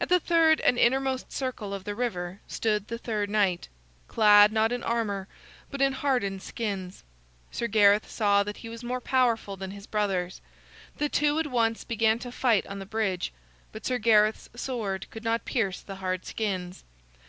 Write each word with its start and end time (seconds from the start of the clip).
At 0.00 0.08
the 0.08 0.18
third 0.18 0.60
and 0.62 0.76
innermost 0.76 1.30
circle 1.30 1.72
of 1.72 1.84
the 1.84 1.94
river 1.94 2.40
stood 2.48 2.88
the 2.88 2.98
third 2.98 3.30
knight, 3.30 3.68
clad 4.08 4.50
not 4.50 4.72
in 4.72 4.82
armor, 4.82 5.28
but 5.70 5.80
in 5.80 5.92
hardened 5.92 6.42
skins. 6.42 7.04
Sir 7.52 7.68
Gareth 7.68 8.10
saw 8.10 8.42
that 8.42 8.56
he 8.56 8.68
was 8.68 8.82
more 8.82 9.00
powerful 9.00 9.56
than 9.56 9.70
his 9.70 9.86
brothers. 9.86 10.40
The 10.96 11.08
two 11.08 11.38
at 11.38 11.46
once 11.46 11.84
began 11.84 12.18
to 12.18 12.32
fight 12.32 12.66
on 12.66 12.80
the 12.80 12.84
bridge, 12.84 13.32
but 13.70 13.86
Sir 13.86 13.98
Gareth's 13.98 14.50
sword 14.56 15.06
could 15.10 15.22
not 15.22 15.44
pierce 15.44 15.82
the 15.82 15.94
hard 16.02 16.24
skins. 16.26 16.82